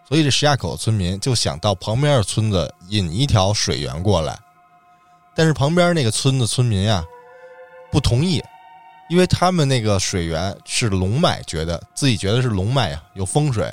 [0.09, 4.37] 所以这石垭口村民就想到旁边的村子引一条水源过来，
[5.37, 7.05] 但是旁边那个村子村民啊
[7.93, 8.43] 不同意，
[9.11, 13.69] 因为他们那个水源是龙脉，觉得自己觉得是龙脉啊，有风水。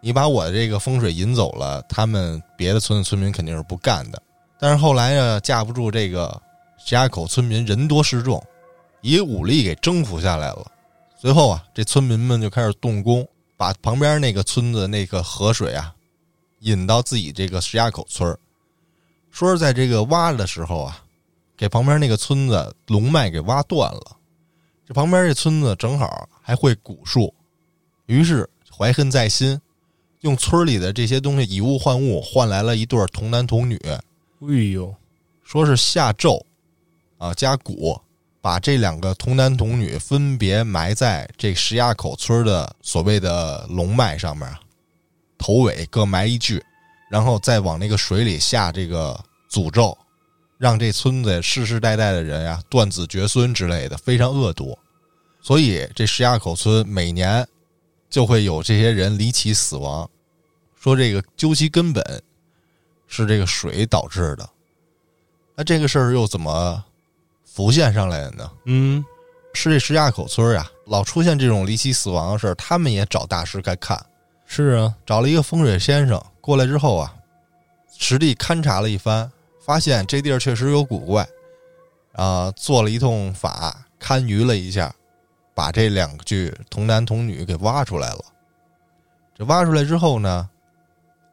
[0.00, 4.20] 你把我的这个风水引走了，他们别的村子村民肯定是不干的。
[4.58, 6.42] 但是后来呢，架不住这个
[6.76, 8.44] 石垭口村民人多势众，
[9.00, 10.66] 以武力给征服下来了。
[11.16, 13.24] 随后啊，这村民们就开始动工，
[13.56, 15.94] 把旁边那个村子那个河水啊
[16.58, 18.36] 引到自己这个石垭口村
[19.30, 21.00] 说是在这个挖的时候啊，
[21.56, 24.16] 给旁边那个村子龙脉给挖断了。
[24.86, 27.32] 这旁边这村子正好还会古术，
[28.06, 29.60] 于是怀恨在心，
[30.20, 33.80] 用村里的这些东西以物换物，换来了一对童男童女。
[33.86, 34.00] 哎
[34.72, 34.94] 呦，
[35.42, 36.44] 说是下咒
[37.16, 37.98] 啊加蛊，
[38.42, 44.46] 把这两个童男童女分别埋在这石垭口村的所谓的龙脉上面，
[45.38, 46.62] 头尾各埋一具，
[47.08, 49.18] 然后再往那个水里下这个
[49.50, 49.96] 诅咒，
[50.64, 54.78] 让这村子世世代代的人呀断子绝孙之类的，非常恶毒。
[55.42, 57.46] 所以这石垭口村每年
[58.08, 60.08] 就会有这些人离奇死亡。
[60.74, 62.02] 说这个究其根本
[63.06, 64.48] 是这个水导致的。
[65.54, 66.82] 那这个事儿又怎么
[67.44, 68.50] 浮现上来的呢？
[68.64, 69.04] 嗯，
[69.52, 74.02] 是这石垭口村啊，老出现这种离奇死亡的事儿，他们也找大师该看，
[74.46, 77.14] 是啊，找了一个风水先生过来之后啊，
[77.98, 79.30] 实地勘察了一番，
[79.64, 81.26] 发现这地儿确实有古怪，
[82.12, 84.94] 啊、做了一通法，勘舆了一下，
[85.54, 88.24] 把这两具童男童女给挖出来了。
[89.34, 90.48] 这挖出来之后呢，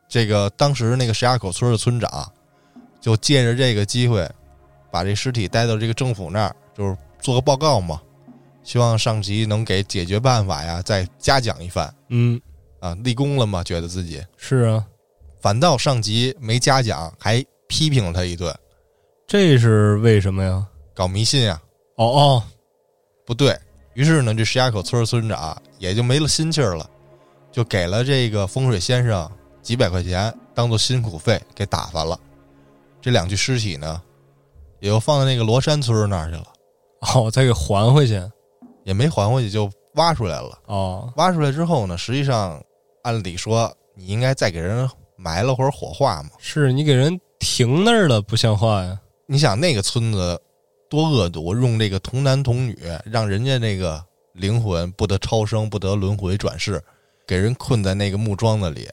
[0.07, 2.31] 这个当时那个石垭口村的村长
[3.01, 4.29] 就借着这个机会，
[4.89, 8.01] 把这尸体带到这个政府那儿，就是做个报告嘛，
[8.63, 12.41] 希望上级能给解决办法呀，再嘉奖一番嗯，
[12.79, 14.85] 啊，立功了嘛，觉得自己是啊，
[15.41, 18.53] 反倒上级没嘉奖，还批评了他一顿，
[19.25, 20.67] 这是为什么呀？
[20.93, 21.61] 搞迷信啊，
[21.95, 22.43] 哦哦，
[23.25, 23.57] 不对
[23.93, 26.89] 于是呢，这石家口村村长也就没了心气儿了，
[27.49, 29.31] 就给了这个风水先生
[29.61, 32.19] 几百块钱当做辛苦费给打发了。
[33.01, 34.01] 这两具尸体呢，
[34.81, 36.47] 也就放在那个罗山村那儿去了，
[37.15, 38.21] 哦，再给还回去。
[38.83, 40.59] 也没还回去，就挖出来了。
[40.65, 42.61] 哦，挖出来之后呢，实际上
[43.03, 46.31] 按理说你应该再给人埋了或者火化嘛。
[46.39, 48.97] 是你给人停那儿了，不像话呀。
[49.25, 50.39] 你想那个村子
[50.89, 54.01] 多恶毒，用这个童男童女让人家那个
[54.33, 56.81] 灵魂不得超生，不得轮回转世，
[57.25, 58.87] 给人困在那个木桩子里。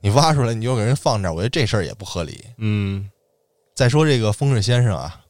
[0.00, 2.44] 你挖出来，你就给人放这儿，我觉得这事儿也不合理。
[2.58, 3.10] 嗯，
[3.74, 5.20] 再说这个风水先生啊，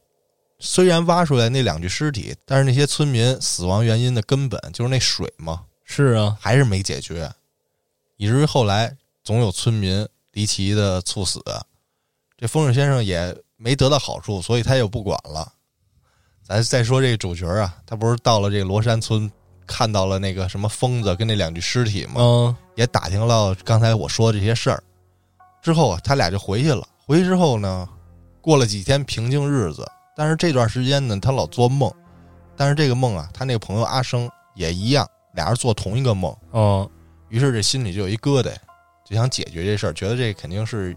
[0.59, 7.31] 虽然挖出来那两具尸体，但是那些村民死亡原因的根本就是那水嘛，是啊，还是没解决，
[8.17, 11.41] 以至于后来总有村民离奇的猝死。
[12.39, 15.51] 这风水先生也没得到好处，所以他也不管了。
[16.41, 19.29] 咱再说这个主角啊，他不是到了这个罗山村，
[19.67, 22.13] 看到了那个什么疯子跟那两具尸体吗？
[22.17, 24.81] 嗯，也打听了刚才我说的这些事儿。
[25.61, 26.87] 之后啊，他俩就回去了。
[27.05, 27.89] 回去之后呢，
[28.39, 31.91] 过了几天平静日子，但是这段时间呢，他老做梦。
[32.55, 36.33] 但是这个梦啊，他那个朋友阿生也一样，俩人做同一个梦。
[36.53, 36.89] 嗯，
[37.27, 38.55] 于是这心里就有一疙瘩，
[39.05, 40.95] 就想解决这事儿，觉得这肯定是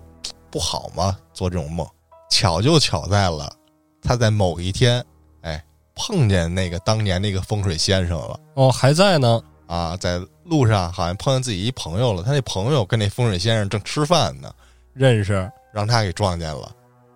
[0.53, 1.85] 不好吗，做这种梦。
[2.31, 3.53] 巧就巧在了，
[4.01, 5.05] 他在某一天，
[5.41, 9.43] 哎，碰见那个当年那个风水先生了哦，还在呢。
[9.67, 14.55] 啊，在路上好像碰见自己一朋友了，他那朋友跟那风水先生正吃饭呢，
[14.93, 15.51] 认识。
[15.73, 16.71] 让他给撞见了，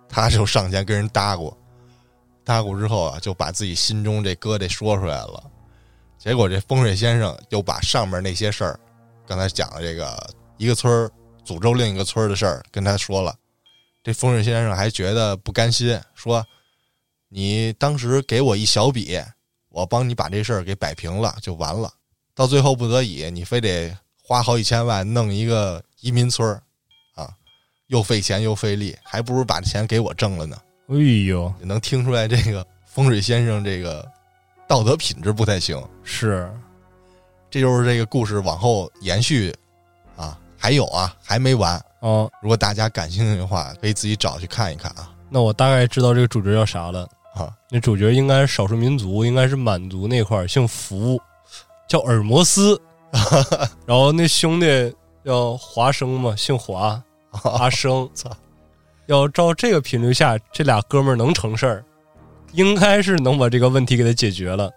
[0.09, 1.53] 他就上前跟人搭咕，
[2.43, 5.43] 搭咕之后啊，就把自己心中这疙瘩说出来了。
[6.17, 8.79] 结果这风水先生又把上面那些事儿，
[9.27, 11.11] 刚才讲的这个一个村儿
[11.47, 13.33] 诅咒另一个村儿的事儿跟他说了。
[14.03, 16.45] 这风水先生还觉得不甘心，说
[17.29, 19.19] ：“你当时给我一小笔，
[19.69, 21.91] 我帮你把这事儿给摆平了就完了。
[22.33, 26.61] 到最后不得已，你非得花好几千万弄一个移民村儿，
[27.15, 27.29] 啊，
[27.87, 30.57] 又费钱又费力，还不如把钱给我挣了呢。
[30.87, 34.09] 哎呦，能听出来这个风水先生这个
[34.69, 35.83] 道德品质不太行。
[36.03, 36.49] 是，
[37.49, 39.66] 这就是这个故事往后延续啊，
[40.57, 41.79] 还有啊，还没完。
[41.99, 45.11] 哦，如果大家感兴趣的话，可以自己找去看一看啊。
[45.29, 47.07] 那我大概知道这个主角叫啥了。
[47.33, 51.21] 啊，那主角应该是少数民族，应该是满族那块儿，姓福，
[51.87, 52.81] 叫尔摩斯。
[53.85, 57.01] 然后那兄弟叫华生嘛，姓华，
[57.43, 58.09] 阿生。
[58.13, 58.29] 操！
[59.05, 61.85] 要照这个频率下，这俩哥们儿能成事儿，
[62.51, 64.69] 应该是能把这个问题给他解决了。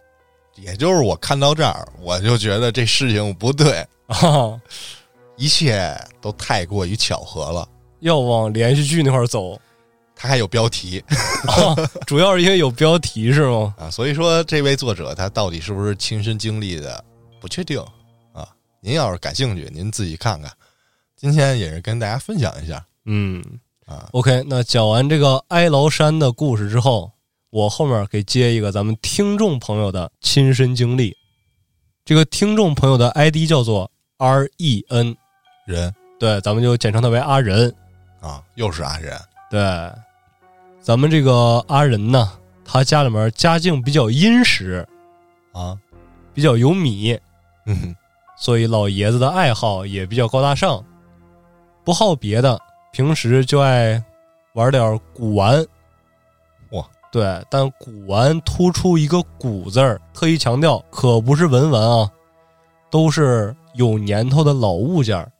[0.56, 4.60] 也就是我看到这儿，我就觉得这事情不对，啊，
[5.40, 7.66] 一切都太过于巧合了。
[8.00, 9.58] 要往连续剧那块儿走，
[10.14, 11.02] 它还有标题
[11.48, 11.74] 啊，
[12.06, 13.74] 主要是因为有标题是吗？
[13.78, 17.02] 啊，所以说这位作者他到底是不是亲身经历的，
[17.40, 17.80] 不确定
[18.34, 18.46] 啊。
[18.80, 20.52] 您要是感兴趣，您自己看看。
[21.16, 23.42] 今天也是跟大家分享一下嗯
[23.86, 24.08] 啊。
[24.12, 27.10] ，OK，那讲完这个哀牢山的故事之后，
[27.48, 31.16] 我后面给接一个咱们听众朋友的亲身经历。
[32.04, 35.16] 这个听众朋友的 ID 叫做 R E N，
[35.64, 37.74] 人对，咱们就简称他为阿仁。
[38.20, 39.18] 啊，又是阿仁
[39.50, 39.60] 对，
[40.80, 42.30] 咱们这个阿仁呢，
[42.64, 44.86] 他家里面家境比较殷实，
[45.52, 45.76] 啊，
[46.34, 47.18] 比较有米，
[47.64, 47.96] 嗯，
[48.36, 50.84] 所以老爷子的爱好也比较高大上，
[51.82, 52.60] 不好别的，
[52.92, 54.02] 平时就爱
[54.52, 55.66] 玩点古玩。
[56.72, 62.10] 哇，对，但古玩突出一个“古”字儿，特意强调，可不是文玩啊，
[62.90, 65.32] 都是有年头的老物件儿，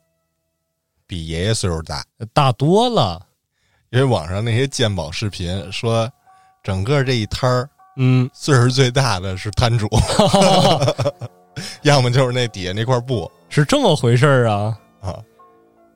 [1.11, 2.01] 比爷爷岁数大。
[2.31, 3.21] 大多了。
[3.89, 6.09] 因为网上那些鉴宝视频说，
[6.63, 9.89] 整个这一摊儿嗯，岁数最大的是摊主，
[11.83, 14.79] 要么就是那底下那块布是这么回事儿啊。
[15.01, 15.19] 啊。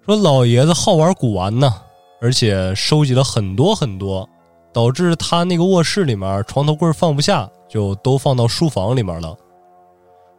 [0.05, 1.73] 说老爷子好玩古玩呢，
[2.19, 4.27] 而且收集了很多很多，
[4.73, 9.33] 导致他那个卧室里面床头柜放不下，就都放到书房里面了。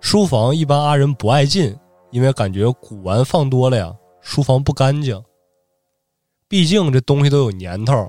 [0.02, 1.74] 书房一般阿仁不爱进，
[2.10, 3.90] 因为感觉古玩放多了呀，
[4.26, 5.22] 书房不干净。
[6.48, 8.08] 毕竟这东西都有年头，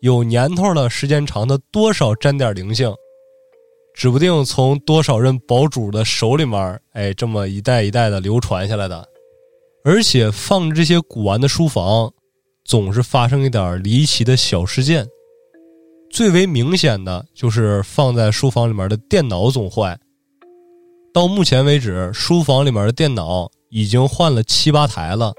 [0.00, 2.94] 有年头了，时间长的多少沾点灵性，
[3.92, 9.04] 指不定从多少任堡主的手里面，哎，这么一代一代的流传下来的。
[9.84, 12.12] 而且放着这些古玩的书房，
[12.64, 15.04] 总是发生一点离奇的小事件。
[16.12, 19.98] 最为明显的就是放在书房里面的电脑总坏。
[21.12, 25.32] 到目前为止，书房里面的电脑已经换了七八台了，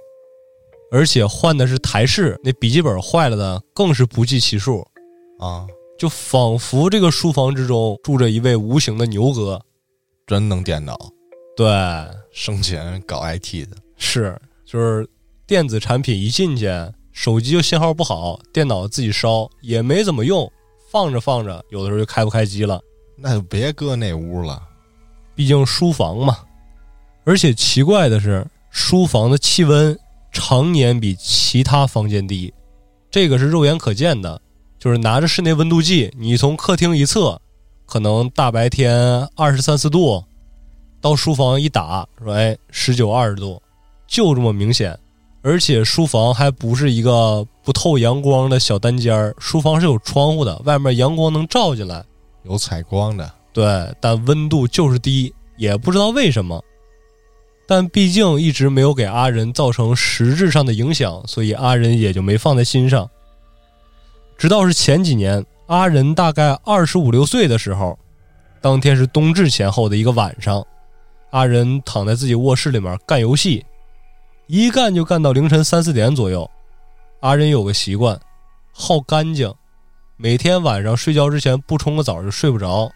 [0.92, 4.86] 而且换的是台式，那笔记本坏了的更是不计其数。
[5.40, 5.66] 啊，
[5.98, 9.60] 就仿佛这个书房之中住着一位无形的牛哥。
[10.28, 10.98] 真能电脑，
[11.58, 11.68] 对，
[12.32, 15.08] 生前搞 IT 的，是，就是
[15.48, 16.70] 电子产品一进去，
[17.12, 20.50] 手机就信号不好，电脑自己烧，也没怎么用，
[20.90, 22.80] 放着放着，有的时候就开不开机了。
[23.18, 24.62] 那就别搁那屋了。
[25.36, 26.38] 毕竟书房嘛，
[27.26, 29.98] 而且奇怪的是，书房的气温
[30.32, 32.54] 常年比其他房间低，
[33.10, 34.42] 这个是肉眼可见的。
[34.80, 37.40] 就是拿着室内温度计，你从客厅一测，
[37.86, 40.24] 可能大白天二十三四度，
[41.00, 43.62] 到书房一打，说哎十九二十度，
[44.08, 44.98] 就这么明显。
[45.44, 52.04] 而且书房还不是一个不透阳光的小单间儿，书房是有窗户的，外面阳光能照进来。
[52.44, 56.64] 有采光的，对，但温度就是低，也不知道为什么。
[57.72, 63.10] 但毕竟一直没有给阿仁造成实质上的影响，所以阿仁也就没放在心上。
[64.38, 67.98] 直到是前几年，阿仁大概二十五六岁的时候，
[68.60, 70.62] 当天是冬至前后的一个晚上，
[71.30, 73.66] 阿仁躺在自己卧室里面干游戏，
[74.48, 76.52] 一干就干到凌晨三四点左右。
[77.22, 78.20] 阿仁有个习惯，
[78.74, 79.50] 好干净，
[80.18, 82.92] 每天晚上睡觉之前不冲个澡就睡不着。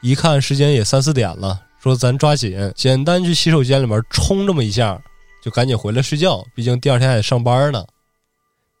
[0.00, 5.00] 一看时间也三四点了，说咱抓紧，简单去洗手间里面冲这么一下，
[5.40, 7.84] 就赶紧回来睡觉，毕竟第二天还得上班呢。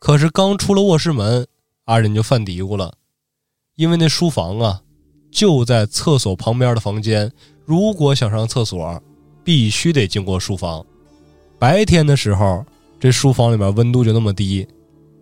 [0.00, 1.46] 可是刚出了卧室门，
[1.84, 2.92] 阿仁就犯嘀咕了，
[3.76, 4.82] 因为那书房啊
[5.30, 7.30] 就在厕所旁边的房间，
[7.64, 9.00] 如果想上厕所，
[9.44, 10.84] 必须得经过书房。
[11.60, 12.66] 白天的时候，
[12.98, 14.66] 这书房里面温度就那么低，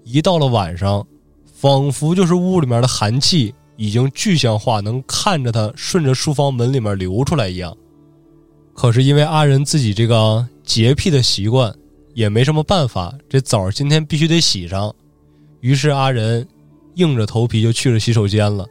[0.04, 1.06] 一到了晚上，
[1.44, 7.76] 仿佛就是屋里面的寒气已经具象化，能看着它顺着书房门里面流出来一样。
[8.74, 11.74] 可是因为阿仁自己这个洁癖的习惯，
[12.14, 14.94] 也没什么办法，这澡今天必须得洗上。
[15.60, 16.46] 于是阿仁
[16.94, 18.66] 硬着头皮就去了洗手间了。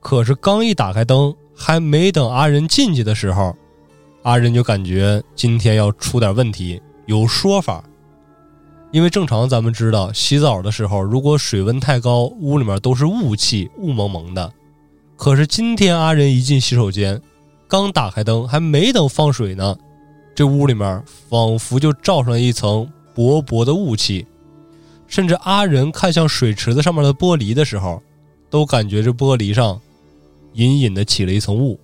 [0.00, 3.54] 可是刚一打开灯，还没等阿仁进去的时候，
[4.22, 7.84] 阿仁就感觉今天要出点问题，有说法。
[8.92, 14.52] 因为正常咱们知道，洗澡的时候如果水温太高，屋里面都是雾气，雾蒙蒙的。
[15.16, 17.20] 可是今天阿仁一进洗手间，
[17.68, 19.76] 刚打开灯，还没等放水呢，
[20.34, 24.26] 这屋里面仿佛就罩上了一层薄薄的雾气。
[25.06, 28.02] 甚至阿仁看向水池子上面的玻璃的时候，
[28.48, 29.80] 都感觉这玻璃上
[30.54, 31.78] 隐隐的起了一层雾。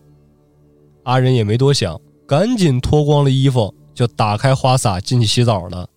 [1.04, 5.88] 阿仁也没多想，赶紧脱光了衣服，就打开花洒进去洗澡了。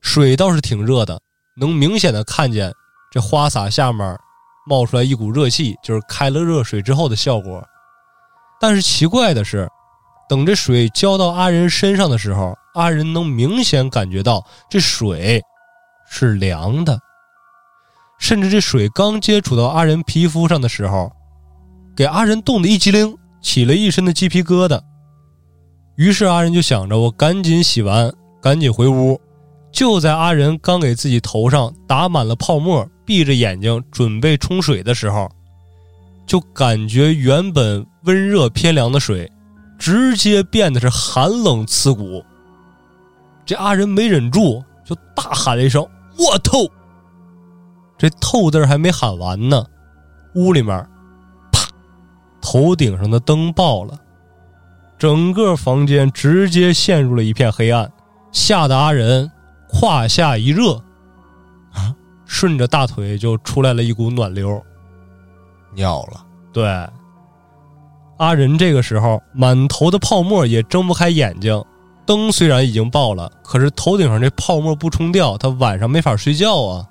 [0.00, 1.20] 水倒是挺热的，
[1.56, 2.72] 能明显的看见
[3.10, 4.18] 这花洒下面
[4.66, 7.62] 冒出来一股热气，就是开了热水之后的效果。
[8.60, 9.68] 但是奇怪的是，
[10.28, 15.42] 等这水浇到阿仁身上的时候，阿仁能明显感觉到这水。
[16.12, 16.98] 是凉的，
[18.18, 21.12] 甚至这水刚接触到阿仁皮肤上的时候，
[21.96, 24.80] 给阿仁冻得一激灵，起了一身的鸡皮疙瘩。
[25.94, 29.20] 于是阿仁就想着，我赶紧洗完，赶紧回屋。
[29.72, 35.30] 就在阿仁刚给自己头上打满了泡沫，闭着眼睛准备冲水的时候，
[36.26, 39.30] 就感觉原本温热偏凉的水，
[39.78, 42.22] 直接变得是寒冷刺骨。
[43.46, 45.86] 这阿仁没忍住，就大喊了一声。
[46.18, 46.68] 我透，
[47.96, 49.64] 这“透”字还没喊完呢，
[50.34, 50.86] 屋里面，
[51.50, 51.66] 啪，
[52.40, 53.98] 头顶上的灯爆了，
[54.98, 57.90] 整个房间直接陷入了一片黑暗，
[58.30, 59.30] 吓得阿仁
[59.72, 60.74] 胯下一热，
[61.72, 61.94] 啊，
[62.26, 64.60] 顺着大腿就出来了一股暖流，
[65.74, 66.24] 尿了。
[66.52, 66.64] 对，
[68.18, 71.64] 阿仁这个时候满头的泡沫，也睁不开眼睛。
[72.04, 76.86] 灯虽然已经爆了，可是头顶上这泡沫不冲掉，他晚上没法睡觉啊。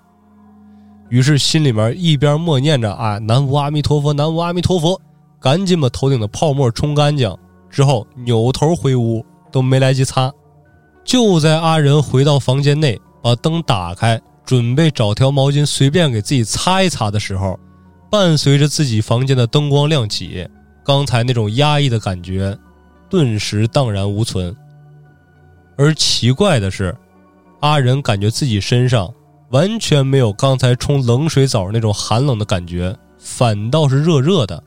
[1.10, 5.02] 于是心里面一边默念着啊“南无阿弥陀佛，南无阿弥陀佛”，
[5.42, 7.36] 赶紧把头顶的泡沫冲干净，
[7.70, 10.32] 之后扭头回屋，都没来及擦。
[11.10, 17.60] 就在阿仁回到房间内，把灯打开，准备找条毛巾随便给自己擦一擦的时候，
[18.12, 20.48] 伴随着自己房间的灯光亮起，
[20.86, 22.56] 刚才那种压抑的感觉
[23.10, 24.56] 顿时荡然无存。
[25.78, 26.96] 而奇怪的是，
[27.62, 29.12] 阿仁感觉自己身上
[29.50, 34.64] 完全没有刚才冲冷水澡那种寒冷的感觉，反倒是热热的，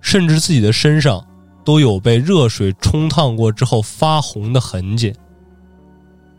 [0.00, 1.24] 甚至自己的身上
[1.64, 5.14] 都有被热水冲烫过之后发红的痕迹。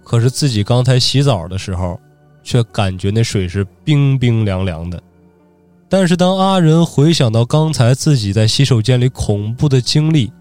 [0.04, 2.00] 可是自己刚才洗澡的时候，
[2.44, 5.02] 却感觉那水是冰冰凉凉的。
[5.90, 10.32] 但是当阿仁回想到刚才自己在洗手间里恐怖的经历，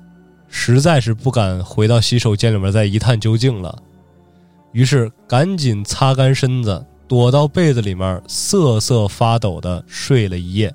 [0.49, 3.77] 实在是不敢回到洗手间里面再一探究竟了，
[4.73, 10.75] 于是赶紧擦干身子，躲到被子里面瑟瑟发抖的睡了一夜。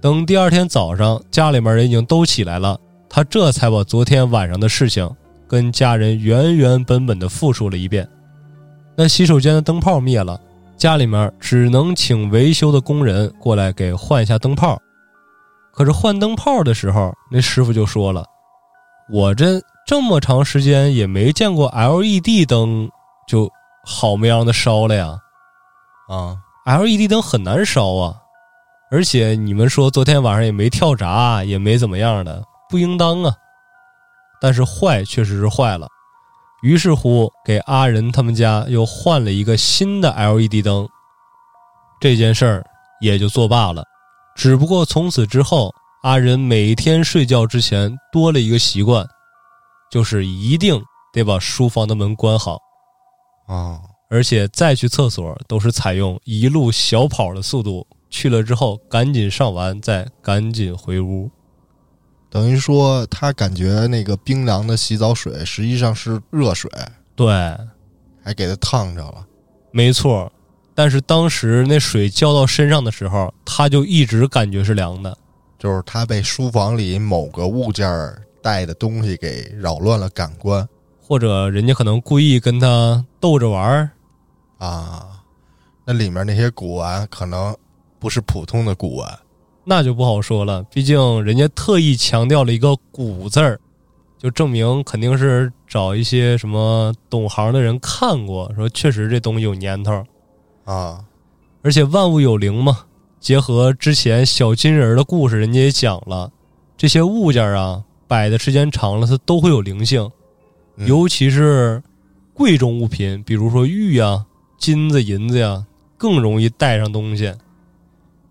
[0.00, 2.78] 等第二天早上，家里面人已经都起来了，
[3.08, 5.10] 他这才把昨天晚上的事情
[5.48, 8.08] 跟家人原原本本的复述了一遍。
[8.94, 10.40] 那洗手间的灯泡灭了，
[10.76, 14.80] 家里面只能请维修的工人过来给换一下灯泡。
[15.72, 18.24] 可是换灯泡的时候，那师傅就说了。
[19.10, 22.90] 我这这么长时间也没见过 LED 灯
[23.26, 23.50] 就
[23.84, 25.18] 好没样的烧了呀，
[26.08, 26.36] 啊
[26.66, 28.14] ，LED 灯很难烧啊，
[28.90, 33.32] 而且你们说昨天晚上也没跳闸，也没怎么样的，不应当啊。
[34.40, 35.88] 但是坏确实是坏了，
[36.62, 40.88] 于是乎给阿仁他们家又换了一个新的 LED 灯，
[42.00, 42.66] 这件事儿
[43.00, 43.84] 也就作罢了。
[44.36, 45.74] 只不过从此之后。
[46.02, 49.04] 阿仁每天睡觉之前多了一个习惯，
[49.90, 50.80] 就是一定
[51.12, 52.56] 得把书房的门关好，
[53.48, 61.28] 啊，而且再去厕所都是采用一路小跑的速度，去了之后赶紧上完再赶紧回屋。
[62.30, 66.70] 等于说他感觉那个冰凉的洗澡水实际上是热水，
[67.16, 67.26] 对，
[68.22, 69.26] 还给他烫着了，
[69.70, 70.30] 没错。
[70.74, 75.16] 但是当时那水浇到身上的时候，他就一直感觉是凉的。
[75.58, 77.84] 就是他被书房里某个物件
[78.40, 80.68] 带的东西给扰乱了感官，
[81.02, 83.90] 或者人家可能故意跟他逗着玩儿
[84.58, 85.04] 啊。
[85.84, 87.56] 那里面那些古玩可能
[87.98, 89.18] 不是普通的古玩，
[89.68, 90.62] 那就不好说了。
[90.64, 93.60] 毕竟人家特意强调了一个“古”字儿，
[94.18, 100.02] 就证明肯定是找一些什么懂行的人看过，说确实这东西有年头
[100.64, 101.04] 啊。
[101.60, 102.86] 而且万物有灵嘛。
[103.20, 106.32] 结合之前小金人的故事，人家也讲了，
[106.76, 110.10] 这些物件啊，摆的时间长了，它都会有灵性，
[110.76, 111.82] 尤其是
[112.32, 114.24] 贵重物品，比如说玉呀、
[114.56, 115.66] 金子、银子呀，
[115.98, 117.34] 更容易带上东西。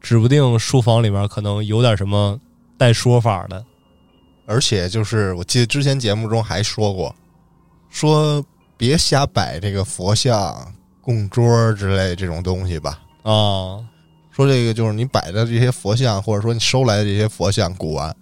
[0.07, 2.39] 指不定书房里面可能有点什么
[2.77, 3.61] 带说法的。
[4.45, 7.13] 而且就是我记得之前节目中还说过，
[7.89, 8.41] 说
[8.77, 13.01] 别瞎摆这个佛像、供桌之类这种东西吧。
[13.23, 13.83] 啊，
[14.31, 18.15] 说这个就是你摆的这些佛像，或者说你收来的这些佛像古玩，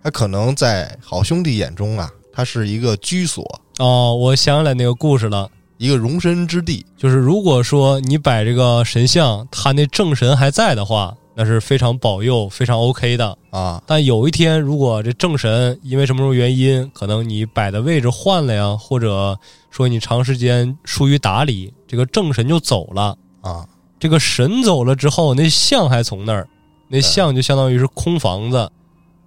[0.00, 3.44] 它可能在好兄弟眼中啊，它是一个居所，
[3.80, 6.86] 哦，我想起来那个故事了，一个容身之地。
[6.96, 11.12] 就是如果说你摆这个神像，他那正神还在的话，
[11.42, 13.36] 那是非常保佑、非常 OK 的。
[13.50, 19.36] 啊，但有一天，如果这正神因为什么什么原因，可能你摆的位置换了呀，或者
[19.68, 23.18] 说你长时间疏于打理，这个正神就走了。
[23.40, 23.66] 啊，
[23.98, 26.48] 这个神走了之后，那像还从那儿，
[26.86, 28.70] 那像就相当于是空房子，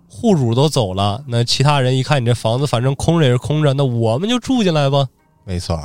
[0.07, 5.05] 户主都走了，那其他人一看你这房子反正空着也是空着，那我们就住进来吧，
[5.43, 5.77] 没错，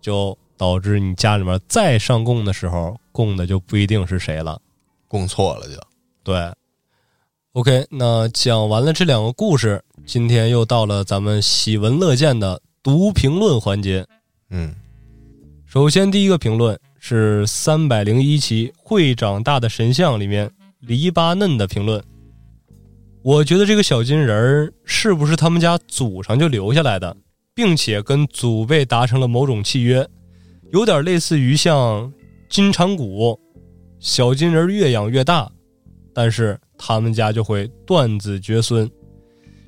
[0.00, 4.58] 就导致你家里面再上供的时候，供的就不一定是谁了。
[5.08, 5.80] 供错了就。
[6.22, 6.52] 对
[7.52, 14.06] ，OK，那讲完了这两个故事，今天又到了咱们喜闻乐见的读评论环节。
[14.50, 14.74] 嗯，
[15.64, 20.50] 首先，第一个评论是三百零一期《会长大的神像》里面
[20.80, 22.02] 黎巴嫩的评论。
[23.22, 27.16] 我觉得这个小金人儿是不是他们家祖上就留下来的，
[27.54, 30.08] 并且跟祖辈达成了某种契约，
[30.72, 32.12] 有点类似于像
[32.48, 33.40] 金蝉骨，
[34.06, 35.50] 小金人儿越养越大，
[36.14, 38.88] 但是他们家就会断子绝孙，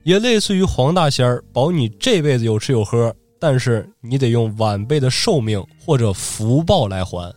[0.04, 7.34] 也类似于黄大仙儿保你这辈子有吃有喝，但是你得用晚辈的寿命或者福报来还。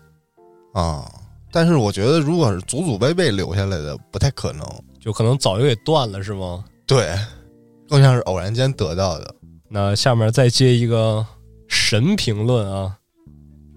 [0.73, 1.11] 啊，
[1.51, 4.63] 但是我觉得如果是祖祖辈辈留下来的，不太可能。
[4.99, 6.63] 就可能早就给断了，是吗？
[6.85, 7.17] 对，
[7.89, 9.35] 更像是偶然间得到的。
[9.67, 11.25] 那下面再接一个
[11.67, 12.95] 神评论啊，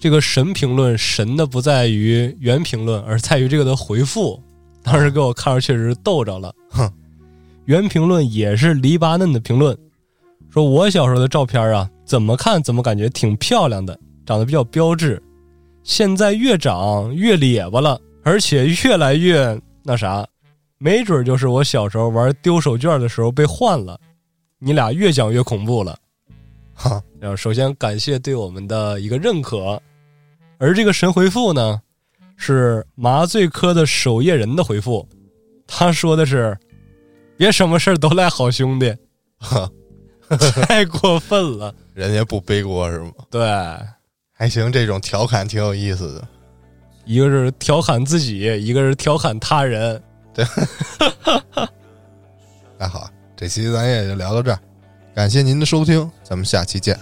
[0.04, 4.38] 这个神评论神的不在于原评论，而在于这个的回复。
[4.82, 6.54] 当时给我看着确实逗着了。
[6.68, 6.92] 哼，
[7.64, 9.74] 原评论也是黎巴嫩的评论，
[10.50, 15.22] 说我小时候的照片啊，怎么看怎么感觉挺漂亮的，长得比较标致。
[15.82, 20.28] 现在越长越咧巴了，而且越来越那啥。
[20.76, 23.98] 没准就是我小时候玩丢手绢的时候被换了。
[24.58, 25.98] 你俩越讲越恐怖了。
[26.74, 29.80] 哈，然后首先感谢对我们的一个认可，
[30.58, 31.80] 而这个神回复呢，
[32.36, 35.08] 是麻醉科的守夜人的回复。
[35.66, 36.56] 他说的是
[37.36, 38.94] ：“别什么事儿都赖好兄弟，
[39.38, 39.70] 哈，
[40.28, 41.74] 太过分了。
[41.94, 43.42] 人家不背锅是吗？”对，
[44.32, 46.28] 还行，这种调侃挺有意思的。
[47.04, 50.02] 一个是调侃自己，一个是调侃他人。
[50.32, 50.44] 对
[52.78, 54.58] 那好，这期咱也就聊到这儿，
[55.14, 56.98] 感谢您的收听，咱们下期见。